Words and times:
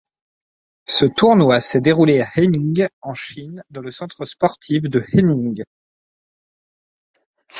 Ce 0.87 1.05
tournoi 1.05 1.61
s'est 1.61 1.79
déroulé 1.79 2.21
à 2.21 2.27
Haining 2.35 2.87
en 3.03 3.13
Chine 3.13 3.63
dans 3.69 3.81
le 3.81 3.91
centre 3.91 4.25
sportif 4.25 4.81
de 4.81 4.99
Haining. 5.13 5.61